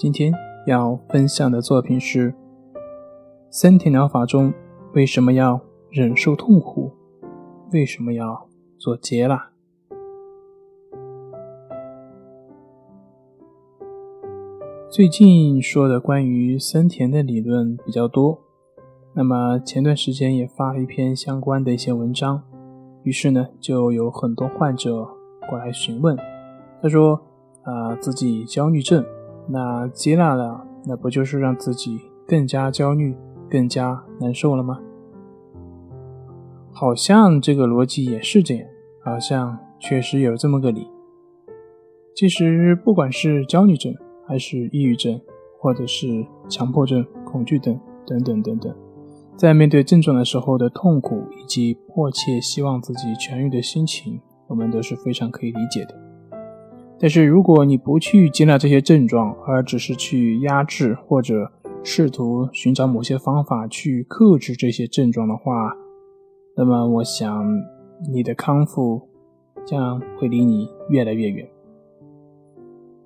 [0.00, 0.32] 今天
[0.66, 2.34] 要分享的作品是：
[3.50, 4.50] 森田疗法中
[4.94, 5.60] 为什么要
[5.90, 6.90] 忍受痛苦？
[7.70, 9.50] 为什么要做接纳？
[14.88, 18.38] 最近说的关于森田的理论比较多，
[19.12, 22.42] 那么前段时间也发了一篇相关的一些文章，
[23.02, 25.06] 于是呢，就有很多患者
[25.46, 26.16] 过来询问，
[26.80, 27.20] 他说
[27.64, 29.04] ：“啊，自己焦虑症。”
[29.48, 33.16] 那接纳了，那不就是让自己更加焦虑、
[33.50, 34.80] 更加难受了吗？
[36.72, 38.68] 好像这个逻辑也是这样，
[39.04, 40.86] 好像确实有这么个理。
[42.14, 43.94] 其实，不管是焦虑症，
[44.26, 45.20] 还是抑郁症，
[45.58, 48.74] 或者是强迫症、恐惧症等等等等，
[49.36, 56.09] 在面对症状的时候的痛苦以及迫切希望自己痊愈的心情，我们都是非常可以理解的。
[57.02, 61.50] 但是，如果你不去接纳这些症状，而只是去压制或者
[61.82, 65.74] 试图寻找某些方法去克制这些症状的话，
[66.54, 67.50] 那么我想
[68.12, 69.00] 你的康复
[69.64, 71.48] 将会离你越来越远。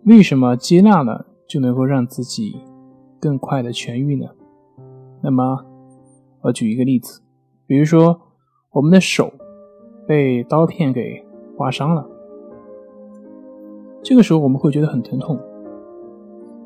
[0.07, 2.57] 为什么接纳了就能够让自己
[3.21, 4.27] 更快的痊愈呢？
[5.23, 5.65] 那么，
[6.41, 7.23] 我举一个例子，
[7.65, 8.21] 比如说
[8.73, 9.33] 我们的手
[10.05, 11.25] 被刀片给
[11.57, 12.11] 划伤了。
[14.05, 15.41] 这个时候我们会觉得很疼痛，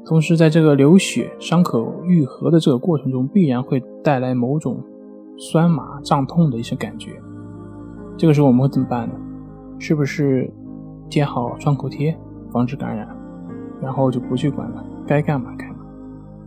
[0.04, 4.82] 同时在这个流血、伤口愈合的这个过程中，必然会带来某种
[5.36, 7.12] 酸麻、胀痛的一些感觉。
[8.16, 9.14] 这个时候我们会怎么办呢？
[9.78, 10.52] 是不是
[11.08, 12.12] 贴好创口贴，
[12.50, 13.06] 防止感染，
[13.80, 15.76] 然后就不去管了，该干嘛干嘛？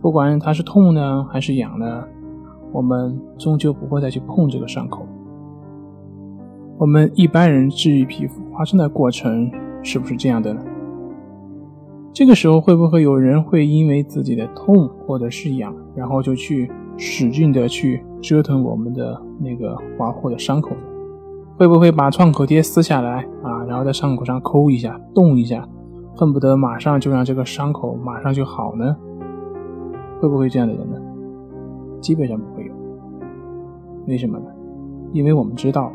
[0.02, 2.04] 不管它是痛呢还是痒呢，
[2.70, 5.06] 我们终究不会再去碰这个伤口。
[6.76, 9.50] 我们一般人治愈皮肤发生的过程
[9.82, 10.62] 是不是这样的呢？
[12.14, 20.76] 这个时候会不会有人会因为自己的痛或者是痒，然后就去使劲的去折腾我们的那个划破的伤口？
[21.56, 25.66] 会不会把创口贴撕下来啊，然后在伤口上抠一下、动一下，
[26.14, 28.94] 恨不得马上就让这个伤口马上就好呢？
[30.20, 31.00] 会不会这样的人呢？
[32.02, 32.72] 基本上不会有。
[34.06, 34.44] 为什么呢？
[35.14, 35.90] 因为我们知道，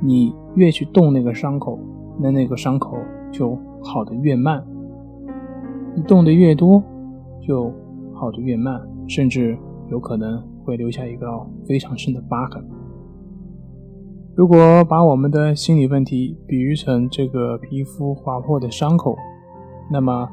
[0.00, 1.78] 你越去动那个伤口，
[2.18, 2.96] 那那个伤口
[3.30, 4.64] 就好的越慢。
[5.94, 6.82] 你动的越多，
[7.46, 7.70] 就
[8.14, 9.58] 好的越慢，甚至
[9.90, 12.64] 有可能会留下一道非常深的疤痕。
[14.34, 19.14] 如果把我们的心理问题比喻成这个皮肤划破的伤口，
[19.90, 20.26] 那么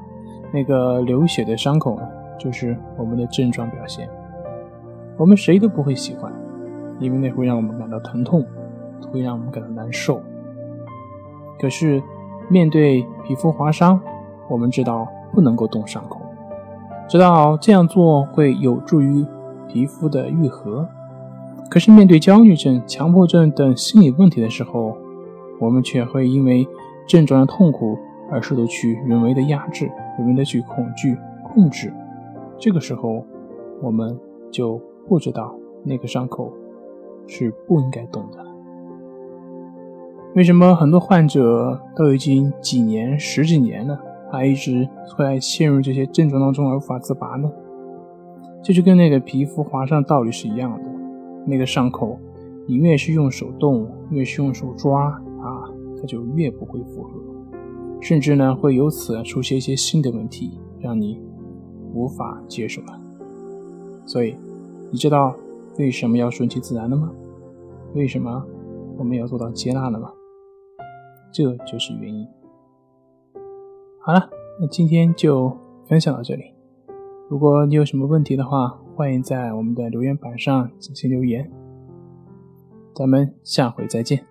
[0.53, 1.99] 那个流血的伤口，
[2.39, 4.07] 就是我们的症状表现。
[5.17, 6.31] 我们谁都不会喜欢，
[7.01, 8.45] 因为那会让我们感到疼痛，
[9.11, 10.21] 会让我们感到难受。
[11.59, 12.01] 可是
[12.49, 13.99] 面对皮肤划伤，
[14.49, 15.05] 我们知道。
[15.31, 16.21] 不能够动伤口，
[17.07, 19.25] 知道这样做会有助于
[19.67, 20.87] 皮肤的愈合。
[21.69, 24.97] 可是面对焦虑症、强迫症等心理问题的时候，
[25.59, 26.67] 我们却会因为
[27.07, 27.97] 症状的痛苦
[28.31, 31.93] 而试图去人为的压制、人为的去恐惧、控制。
[32.57, 33.23] 这个时候，
[33.81, 34.19] 我们
[34.51, 36.51] 就不知道那个伤口
[37.27, 38.43] 是不应该动的。
[40.35, 43.99] 为什么很多患者都已经几年、十几年了？
[44.31, 47.51] 还一直会陷入这些症状当中而无法自拔呢？
[48.61, 50.83] 这就跟那个皮肤划伤道理是一样的。
[51.45, 52.19] 那个伤口，
[52.67, 55.05] 你越是用手动，越是用手抓
[55.41, 55.63] 啊，
[55.99, 57.11] 它就越不会复合，
[58.01, 61.19] 甚至呢会由此出现一些新的问题，让你
[61.93, 62.99] 无法接受了。
[64.05, 64.35] 所以，
[64.91, 65.35] 你知道
[65.77, 67.11] 为什么要顺其自然了吗？
[67.95, 68.45] 为什么
[68.97, 70.11] 我们要做到接纳了吗？
[71.31, 72.27] 这就是原因。
[74.09, 74.27] 好了，
[74.59, 76.45] 那今天就分享到这里。
[77.29, 81.47] 如果你有什么问题的话，欢迎在我们的留言板上进行留言。
[82.95, 84.25] 咱们下回再见。